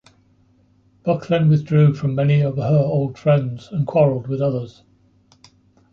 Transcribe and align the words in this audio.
Buck 1.03 1.27
then 1.27 1.47
withdrew 1.47 1.93
from 1.93 2.15
many 2.15 2.41
of 2.41 2.57
her 2.57 2.81
old 2.83 3.19
friends 3.19 3.67
and 3.71 3.85
quarreled 3.85 4.25
with 4.25 4.41
others. 4.41 4.81